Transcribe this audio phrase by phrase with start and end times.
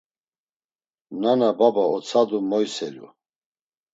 [1.21, 3.07] Nana baba otsadu moyselu.